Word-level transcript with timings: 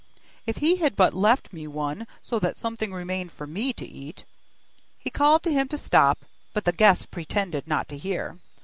'If 0.47 0.57
he 0.57 0.77
had 0.77 0.95
but 0.95 1.13
left 1.13 1.53
me 1.53 1.67
one, 1.67 2.07
so 2.23 2.39
that 2.39 2.57
something 2.57 2.91
remained 2.91 3.31
for 3.31 3.45
me 3.45 3.71
to 3.73 3.85
eat.' 3.85 4.23
He 4.97 5.11
called 5.11 5.43
to 5.43 5.53
him 5.53 5.67
to 5.67 5.77
stop, 5.77 6.25
but 6.53 6.65
the 6.65 6.71
guest 6.71 7.11
pretended 7.11 7.67
not 7.67 7.87
to 7.89 7.97
hear. 7.99 8.39